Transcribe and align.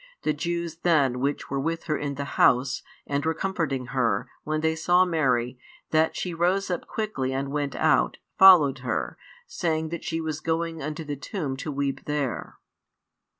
The 0.23 0.33
Jews 0.33 0.77
then 0.77 1.19
which 1.19 1.51
were 1.51 1.59
with 1.59 1.83
her 1.83 1.95
in 1.95 2.15
the 2.15 2.25
house, 2.25 2.81
and 3.05 3.23
were 3.23 3.35
comforting 3.35 3.85
her, 3.93 4.27
when 4.43 4.61
they 4.61 4.75
saw 4.75 5.05
Mary, 5.05 5.59
that 5.91 6.15
she 6.15 6.33
rose 6.33 6.71
up 6.71 6.87
quickly 6.87 7.33
and 7.33 7.51
went 7.51 7.75
out, 7.75 8.17
followed 8.35 8.79
her, 8.79 9.15
saying 9.45 9.89
that 9.89 10.03
she 10.03 10.19
was 10.19 10.39
going 10.39 10.81
unto 10.81 11.03
the 11.03 11.15
tomb 11.15 11.55
to 11.57 11.71
weep 11.71 12.05
there. 12.05 12.57